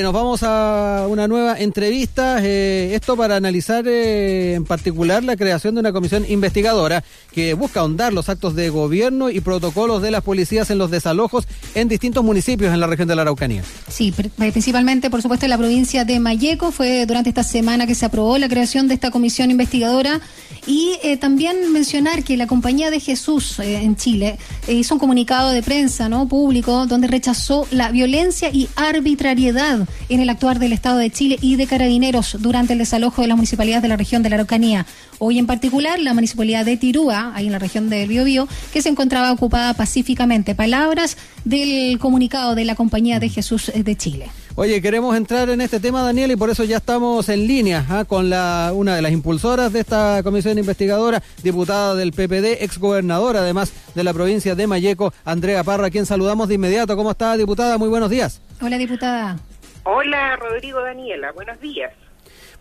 [0.00, 5.74] Nos vamos a una nueva entrevista, eh, esto para analizar eh, en particular la creación
[5.74, 10.22] de una comisión investigadora que busca ahondar los actos de gobierno y protocolos de las
[10.22, 13.64] policías en los desalojos en distintos municipios en la región de la Araucanía.
[13.88, 16.72] Sí, principalmente, por supuesto, en la provincia de Mayeco.
[16.72, 20.20] Fue durante esta semana que se aprobó la creación de esta comisión investigadora.
[20.66, 24.38] Y eh, también mencionar que la Compañía de Jesús en Chile
[24.68, 30.30] hizo un comunicado de prensa no público donde rechazó la violencia y arbitrariedad en el
[30.30, 33.88] actuar del Estado de Chile y de Carabineros durante el desalojo de las municipalidades de
[33.88, 34.86] la región de la Araucanía.
[35.18, 38.88] Hoy en particular la municipalidad de Tirúa, ahí en la región del Biobío, que se
[38.88, 40.54] encontraba ocupada pacíficamente.
[40.54, 44.30] Palabras del comunicado de la Compañía de Jesús de Chile.
[44.54, 48.04] Oye, queremos entrar en este tema, Daniel, y por eso ya estamos en línea ¿ah?
[48.04, 53.72] con la, una de las impulsoras de esta comisión investigadora, diputada del PPD, exgobernadora además
[53.94, 56.96] de la provincia de Mayeco, Andrea Parra, a quien saludamos de inmediato.
[56.96, 57.78] ¿Cómo está, diputada?
[57.78, 58.40] Muy buenos días.
[58.60, 59.38] Hola, diputada.
[59.84, 61.92] Hola, Rodrigo Daniela, buenos días.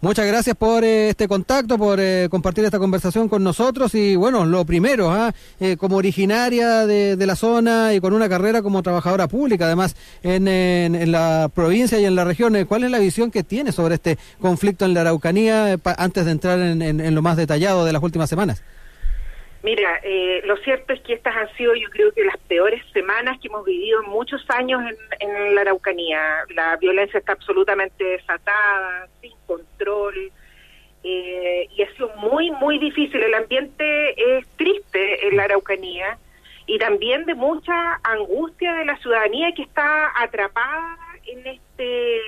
[0.02, 4.46] Muchas gracias por eh, este contacto, por eh, compartir esta conversación con nosotros y bueno,
[4.46, 5.32] lo primero, ¿ah?
[5.60, 10.48] eh, como originaria de, la zona y con una carrera como trabajadora pública, además en,
[10.48, 14.18] en, la provincia y en la región, ¿cuál es la visión que tiene sobre este
[14.40, 18.64] conflicto en la Araucanía antes de entrar en lo más detallado de las últimas semanas?
[19.64, 23.40] Mira, eh, lo cierto es que estas han sido yo creo que las peores semanas
[23.40, 24.82] que hemos vivido en muchos años
[25.20, 26.46] en, la Araucanía.
[26.56, 30.32] La violencia está absolutamente desatada, sin control,
[31.04, 33.22] eh, y ha sido muy, muy difícil.
[33.22, 36.18] El ambiente es triste en la Araucanía
[36.66, 42.22] y también de mucha angustia de la ciudadanía que está atrapada en este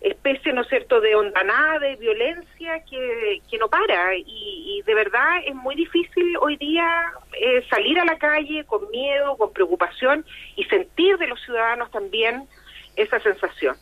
[0.00, 4.16] especie, ¿no es cierto?, de ondanada, de violencia que, que no para.
[4.16, 6.86] Y, de verdad es muy difícil hoy día
[7.38, 10.24] eh, salir a la calle con miedo, con preocupación
[10.56, 12.44] y sentir de los ciudadanos también
[12.96, 13.76] esa sensación.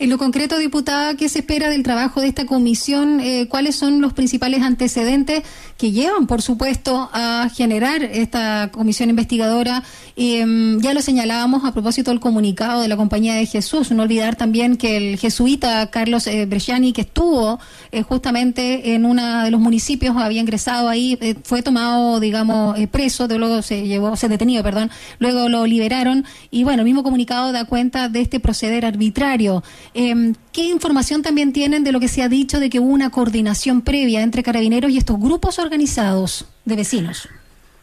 [0.00, 3.20] En lo concreto, diputada, ¿qué se espera del trabajo de esta comisión?
[3.20, 5.42] Eh, ¿Cuáles son los principales antecedentes
[5.76, 9.82] que llevan, por supuesto, a generar esta comisión investigadora?
[10.22, 13.90] Em, ya lo señalábamos a propósito del comunicado de la Compañía de Jesús.
[13.90, 17.58] No olvidar también que el jesuita Carlos eh, Bresciani, que estuvo
[17.90, 23.28] eh, justamente en uno de los municipios, había ingresado ahí, eh, fue tomado, digamos, preso,
[23.28, 26.26] de luego se llevó, se detenido, perdón, luego lo liberaron.
[26.50, 29.64] Y bueno, el mismo comunicado da cuenta de este proceder arbitrario.
[29.94, 33.08] Em, ¿Qué información también tienen de lo que se ha dicho de que hubo una
[33.08, 37.26] coordinación previa entre carabineros y estos grupos organizados de vecinos?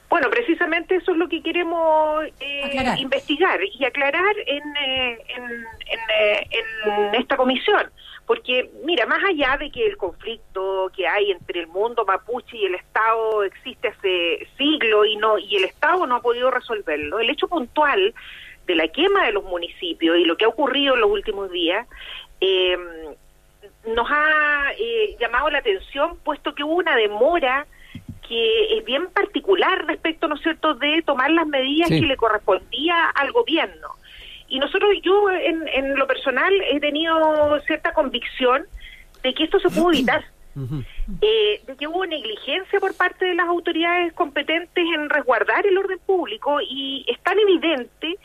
[0.10, 5.20] Bueno, precisamente eso es lo que queremos eh, investigar y aclarar en, eh,
[6.20, 6.48] eh,
[6.86, 7.92] en, esta comisión.
[8.26, 12.66] Porque, mira, más allá de que el conflicto que hay entre el mundo mapuche y
[12.66, 17.30] el Estado existe hace siglos y, no, y el Estado no ha podido resolverlo, el
[17.30, 18.14] hecho puntual
[18.66, 21.88] de la quema de los municipios y lo que ha ocurrido en los últimos días,
[22.42, 22.78] eh,
[23.88, 27.66] nos ha eh, llamado la atención puesto que hubo una demora
[28.28, 33.10] que es bien particular respecto, ¿no es cierto?, de tomar las medidas que le correspondía
[33.10, 33.90] al gobierno.
[34.50, 38.66] Y nosotros, yo en, en lo personal he tenido cierta convicción
[39.24, 40.26] de que esto se pudo evitar.
[41.22, 46.00] Eh, de que hubo negligencia por parte de las autoridades competentes en resguardar el orden
[46.06, 48.18] público y es tan evidente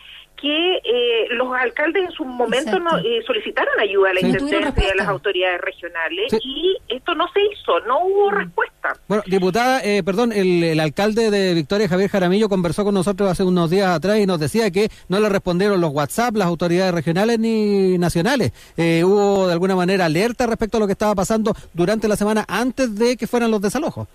[0.42, 4.90] que eh, los alcaldes en su momento no, eh, solicitaron ayuda a la intendencia y
[4.90, 8.34] a las autoridades regionales y esto no se hizo, no hubo mm.
[8.34, 8.96] respuesta.
[9.06, 13.70] Bueno, diputada, eh, perdón, el, alcalde de Victoria, Javier Jaramillo, conversó con nosotros hace unos
[13.70, 17.96] días atrás y nos decía que no le respondieron los WhatsApp, las autoridades regionales ni
[17.96, 18.52] nacionales.
[18.76, 22.96] hubo de alguna manera alerta respecto a lo que estaba pasando durante la semana antes
[22.96, 24.08] de que fueran los desalojos.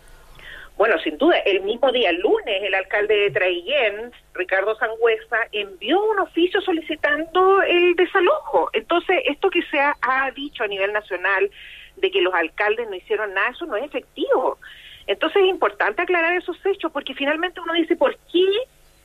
[0.78, 6.20] Bueno, sin duda, el mismo día, lunes, el alcalde de Traillén, Ricardo Sangüesa, envió un
[6.20, 8.70] oficio solicitando el desalojo.
[8.74, 9.96] Entonces, esto que se ha,
[10.36, 11.50] dicho a nivel nacional
[11.96, 14.60] de que los alcaldes no hicieron nada, eso no es efectivo.
[15.08, 18.46] Entonces, es importante aclarar esos hechos porque finalmente uno dice, ¿por qué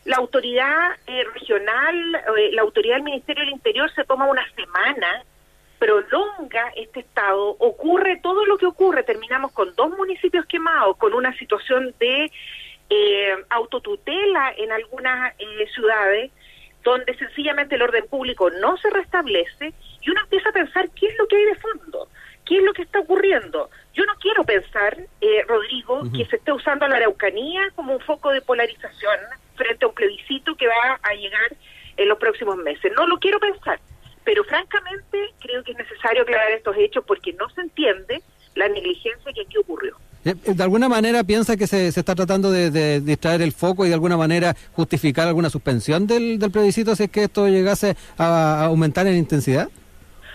[0.05, 5.25] la autoridad eh, regional, eh, la autoridad del Ministerio del Interior se toma una semana
[5.83, 11.37] prolonga este estado, ocurre todo lo que ocurre, terminamos con dos municipios quemados, con una
[11.37, 12.31] situación de
[12.89, 16.31] eh, autotutela en algunas eh, ciudades,
[16.85, 21.19] donde sencillamente el orden público no se restablece y uno empieza a pensar qué es
[21.19, 22.09] lo que hay de fondo,
[22.45, 23.69] qué es lo que está ocurriendo.
[23.93, 28.01] Yo no quiero pensar, eh, Rodrigo, que se esté usando a la Araucanía como un
[28.03, 29.19] foco de polarización
[29.57, 31.57] frente a un plebiscito que va a llegar
[31.97, 32.93] en los próximos meses.
[32.97, 33.81] No lo quiero pensar
[34.25, 38.23] pero francamente creo que es necesario aclarar estos hechos porque no se entiende
[38.55, 39.97] la negligencia que aquí ocurrió.
[40.25, 43.85] Eh, eh, ¿De alguna manera piensa que se, se está tratando de, distraer el foco
[43.85, 47.97] y de alguna manera justificar alguna suspensión del, del plebiscito si es que esto llegase
[48.19, 49.69] a, aumentar en intensidad?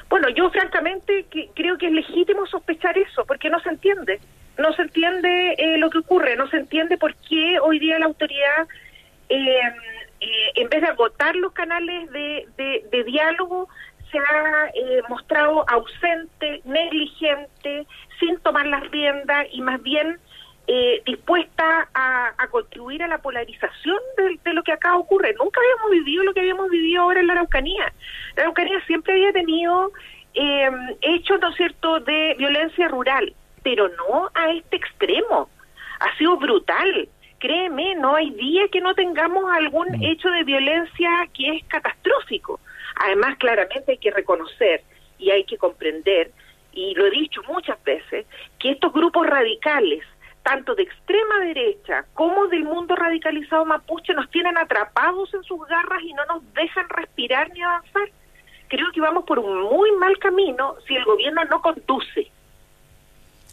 [0.10, 4.20] Bueno, yo francamente que, creo que es legítimo sospechar eso, porque no se entiende.
[4.58, 8.08] No se entiende eh, lo que ocurre, no se entiende por qué hoy día la
[8.08, 8.68] autoridad,
[9.30, 9.60] eh,
[10.20, 12.48] eh, en vez de agotar los canales de,
[12.92, 13.68] de, diálogo,
[14.12, 14.72] se ha
[15.10, 17.86] mostrado ausente, negligente,
[18.20, 20.20] sin tomar las riendas y más bien
[21.06, 23.98] dispuesta a, contribuir a la polarización
[24.44, 25.34] de, lo que acá ocurre.
[25.38, 27.94] Nunca habíamos vivido lo que habíamos vivido ahora en la Araucanía.
[28.36, 29.92] La Araucanía siempre había tenido
[30.34, 30.70] eh,
[31.02, 33.34] hechos, ¿no cierto?, de violencia rural,
[33.64, 35.50] pero no a este extremo.
[36.00, 37.10] Ha sido brutal.
[37.40, 40.04] Créeme, no hay día que no tengamos algún mm.
[40.04, 42.60] hecho de violencia que es catastrófico.
[42.96, 44.82] Además, claramente hay que reconocer
[45.20, 46.32] y hay que comprender,
[46.72, 48.26] y lo he dicho muchas veces,
[48.60, 50.04] que estos grupos radicales,
[50.44, 56.02] tanto de extrema derecha como del mundo radicalizado mapuche, nos tienen atrapados en sus garras
[56.04, 58.10] y no nos dejan respirar ni avanzar
[58.68, 62.32] creo que vamos por un muy mal camino si el gobierno no conduce.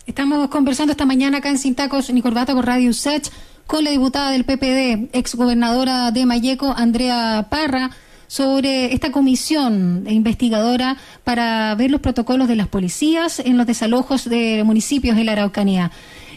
[0.07, 3.31] Estamos conversando esta mañana acá en Sin Tacos ni Corbata por Radio Sech
[3.67, 7.91] con la diputada del PPD, exgobernadora de Mayeco, Andrea Parra,
[8.27, 14.63] sobre esta comisión investigadora para ver los protocolos de las policías en los desalojos de
[14.63, 15.91] municipios de la Araucanía.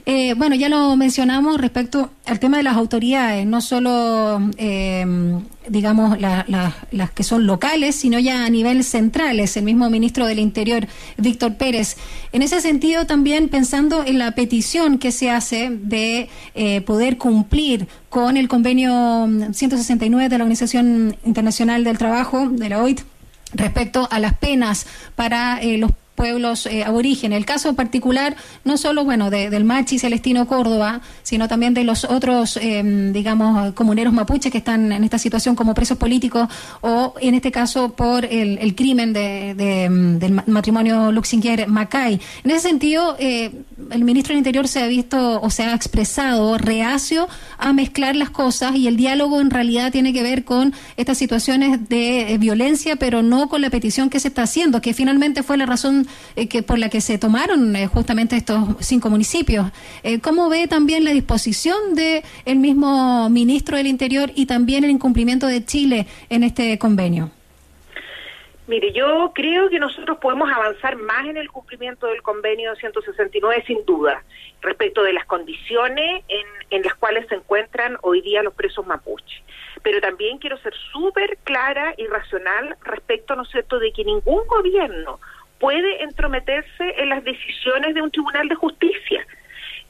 [0.10, 5.06] Eh, bueno, ya lo mencionamos respecto al tema de las autoridades, no solo, eh,
[5.68, 9.42] digamos, las que son locales, sino ya a nivel central.
[9.42, 10.88] Es el mismo ministro del Interior,
[11.18, 11.98] Víctor Pérez.
[12.32, 17.90] En ese sentido, también pensando en la petición que se hace de eh, poder cumplir
[18.08, 23.02] con el convenio 169 de la Organización Internacional del Trabajo, de la OIT,
[23.54, 24.88] respecto a las penas
[25.18, 27.38] para los pueblos eh, aborígenes.
[27.38, 28.36] El caso particular,
[28.66, 34.12] no solo bueno del Machi Celestino Córdoba, sino también de los otros, em, digamos, comuneros
[34.12, 36.50] mapuches que están en esta situación como presos políticos
[36.82, 42.20] o, en este caso, por el, crimen de, em, del matrimonio Luxinger-Macay.
[42.44, 43.52] En ese sentido, eh,
[43.92, 47.28] el ministro del Interior se ha visto o se ha expresado reacio
[47.60, 51.90] a mezclar las cosas y el diálogo en realidad tiene que ver con estas situaciones
[51.90, 55.58] de eh, violencia, pero no con la petición que se está haciendo, que finalmente fue
[55.58, 59.68] la razón eh, que por la que se tomaron eh, justamente estos cinco municipios.
[60.04, 64.92] Eh, ¿Cómo ve también la disposición del el mismo ministro del Interior y también el
[64.92, 67.32] incumplimiento de Chile en este convenio?
[68.68, 73.86] Mire, yo creo que nosotros podemos avanzar más en el cumplimiento del convenio 169, sin
[73.86, 74.22] duda,
[74.62, 79.42] respecto de las condiciones en, en las cuales se encuentran hoy día los presos mapuches.
[79.84, 84.46] Pero también quiero ser súper clara y racional respecto, ¿no es cierto?, de que ningún
[84.48, 85.22] gobierno
[85.60, 89.26] puede entrometerse en las decisiones de un tribunal de justicia.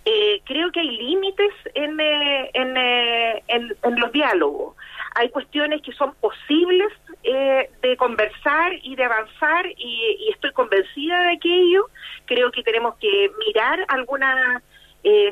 [0.09, 4.75] Eh, creo que hay límites en, eh, eh, en, los diálogos.
[5.15, 6.93] Hay cuestiones que son posibles
[7.23, 11.87] de conversar y de avanzar y, estoy convencida de aquello.
[12.25, 14.61] Creo que tenemos que mirar alguna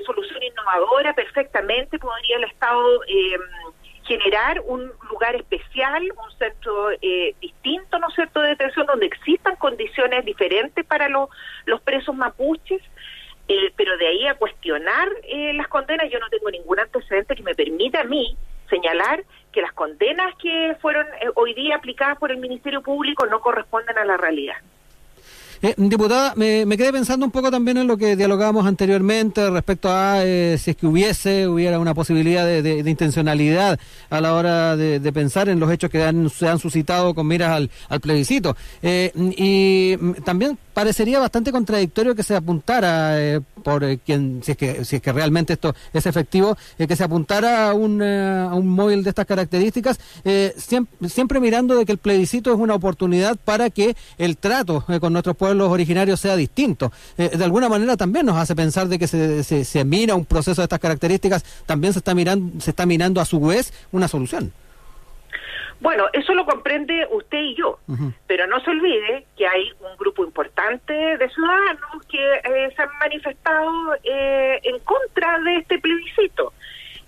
[0.05, 1.97] solución innovadora perfectamente.
[1.97, 2.99] Podría el Estado
[4.05, 9.55] generar un lugar especial, un centro eh, distinto, ¿no es cierto?, de detención donde existan
[9.55, 12.81] condiciones diferentes para los presos mapuches,
[13.47, 17.43] eh, pero de ahí a cuestionar eh, las condenas, yo no tengo ningún antecedente que
[17.43, 18.37] me permita a mí
[18.69, 21.05] señalar que las condenas que fueron
[21.35, 24.55] hoy día aplicadas por el Ministerio Público no corresponden a la realidad.
[25.65, 30.23] Eh, diputada, me, quedé pensando un poco también en lo que dialogábamos anteriormente respecto a
[30.23, 33.79] eh, si es que hubiese, hubiera una posibilidad de, intencionalidad
[34.11, 35.97] a la hora de, pensar en los hechos que
[36.31, 38.55] se han suscitado con miras al, al plebiscito.
[38.83, 44.51] Eh, y mm, también parecería bastante contradictorio que se apuntara eh, por eh, quien si
[44.51, 48.01] es que si es que realmente esto es efectivo eh, que se apuntara a un,
[48.01, 49.97] a un móvil de estas características
[50.57, 55.13] siempre, siempre, mirando de que el plebiscito es una oportunidad para que el trato con
[55.13, 56.91] nuestros pueblos originarios sea distinto.
[57.15, 60.61] De alguna manera también nos hace pensar de que se, se, se mira un proceso
[60.61, 64.51] de estas características también se está mirando se está mirando a su vez una solución
[65.85, 67.77] bueno, eso lo comprende usted y yo,
[68.25, 72.89] pero no se olvide que hay un grupo importante de ciudadanos que eh, se han
[72.99, 76.53] manifestado eh, en contra de este plebiscito.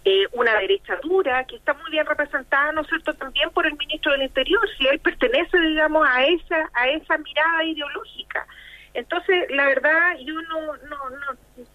[0.05, 3.75] Eh, una derecha dura que está muy bien representada, ¿no es cierto?, también por el
[3.77, 8.45] ministro del Interior, si él pertenece, digamos, a esa a esa mirada ideológica.
[8.93, 11.65] Entonces, la verdad, yo no, no, no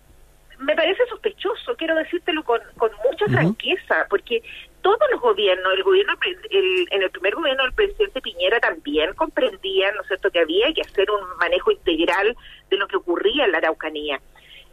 [0.61, 4.40] me parece sospechoso, quiero decírtelo con, con mucha franqueza, porque
[4.83, 6.12] todos los gobiernos, el gobierno,
[6.51, 10.83] en el primer gobierno del presidente Piñera también comprendían, ¿no es cierto?, que había que
[10.83, 12.37] hacer un manejo integral
[12.69, 14.21] de lo que ocurría en la Araucanía.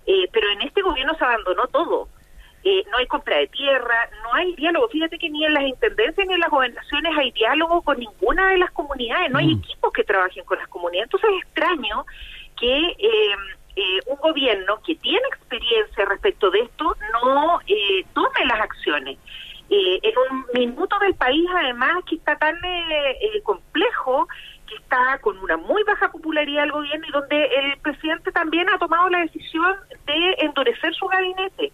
[0.05, 2.09] Eh, pero en este gobierno se abandonó todo.
[2.63, 4.89] eh, no hay compra de tierra, no hay diálogo.
[4.89, 8.57] Fíjate que ni en las intendencias ni en las gobernaciones hay diálogo con ninguna de
[8.57, 9.59] las comunidades, no hay Mm.
[9.59, 11.05] equipos que trabajen con las comunidades.
[11.07, 12.05] Entonces es extraño
[12.59, 13.35] que eh,
[13.77, 19.17] eh, un gobierno que tiene experiencia respecto de esto no eh, tome las acciones.
[19.69, 24.27] Eh, en un minuto del país, además, que está tan eh, eh, complejo,
[24.67, 28.79] que está con una muy baja popularidad del gobierno y donde el presidente también ha
[28.79, 29.75] tomado la decisión
[30.07, 31.71] de endurecer su gabinete.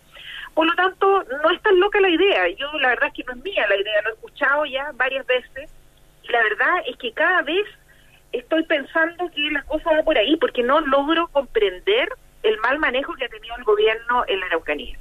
[0.54, 2.50] Por lo tanto, no es tan loca la idea.
[2.50, 5.26] Yo, la verdad es que no es mía la idea, lo he escuchado ya varias
[5.26, 5.70] veces
[6.24, 7.66] y la verdad es que cada vez
[8.32, 12.10] estoy pensando que la cosa va por ahí porque no logro comprender
[12.44, 14.98] el mal manejo que ha tenido el gobierno en la Araucanía.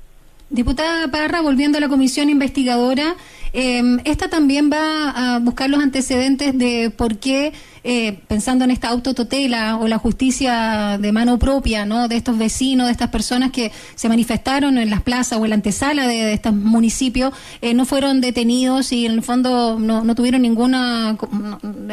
[0.50, 3.16] Diputada Parra, volviendo a la comisión investigadora,
[3.54, 8.88] eh, esta también va a buscar los antecedentes de por qué, eh, pensando en esta
[8.88, 12.08] autotutela o la justicia de mano propia, ¿no?
[12.08, 15.54] De estos vecinos, de estas personas que se manifestaron en las plazas o en la
[15.56, 17.32] antesala de, de estos municipios,
[17.62, 21.16] eh, no fueron detenidos y en el fondo no, no tuvieron ninguna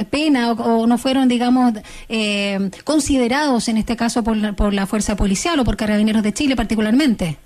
[0.09, 1.73] pena o, no fueron, digamos,
[2.09, 6.55] eh, considerados en este caso por por la fuerza policial o por carabineros de Chile
[6.55, 7.37] particularmente.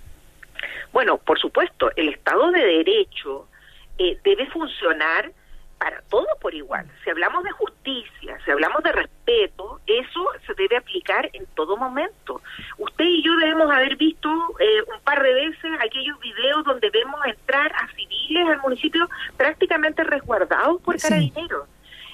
[0.95, 3.49] Bueno, por supuesto, el Estado de Derecho
[3.97, 5.29] eh, debe funcionar
[5.77, 6.89] para todos por igual.
[7.03, 12.41] Si hablamos de justicia, si hablamos de respeto, eso se debe aplicar en todo momento.
[12.77, 17.19] Usted y yo debemos haber visto eh, un par de veces aquellos videos donde vemos
[17.25, 21.09] entrar a civiles al municipio prácticamente resguardados por Sí.
[21.09, 21.67] carabineros.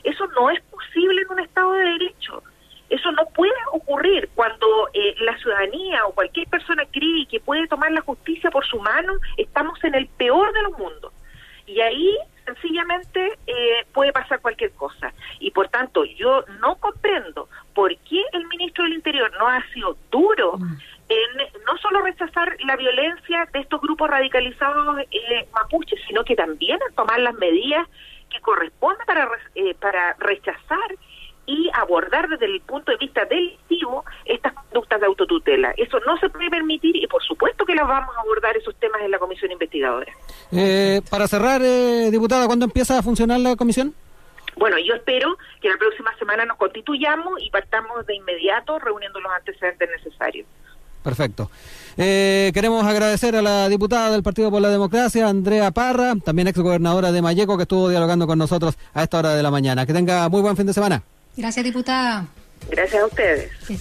[0.04, 2.42] Eso no es posible en un Estado de Derecho.
[2.90, 3.54] Eso no puede
[3.92, 8.66] ocurrir cuando eh, la ciudadanía o cualquier persona cree que puede tomar la justicia por
[8.66, 9.14] su mano.
[9.38, 11.14] Estamos en el peor de los mundos.
[11.68, 15.14] Y ahí sencillamente eh, puede pasar cualquier cosa.
[15.40, 19.98] Y por tanto, yo no comprendo por qué el ministro del Interior no ha sido
[20.10, 20.58] duro
[21.10, 26.80] en no solo rechazar la violencia de estos grupos radicalizados eh, mapuches, sino que también
[26.88, 27.88] en tomar las medidas
[28.30, 30.96] que corresponden para, eh, para rechazar
[31.46, 35.74] y abordar desde el punto de vista delictivo estas conductas de autotutela.
[35.78, 39.02] Eso no se puede permitir y por supuesto que las vamos a abordar esos temas
[39.02, 40.12] en la comisión investigadora.
[40.52, 43.94] Eh, para cerrar, eh, diputada, ¿cuándo empieza a funcionar la comisión?
[44.58, 49.32] Bueno, yo espero que la próxima semana nos constituyamos y partamos de inmediato reuniendo los
[49.32, 50.48] antecedentes necesarios.
[51.04, 51.50] Perfecto.
[51.98, 57.12] Eh, queremos agradecer a la diputada del Partido por la Democracia, Andrea Parra, también exgobernadora
[57.12, 59.86] de Mayeco, que estuvo dialogando con nosotros a esta hora de la mañana.
[59.86, 61.02] Que tenga muy buen fin de semana.
[61.36, 62.26] Gracias, diputada.
[62.70, 63.52] Gracias a ustedes.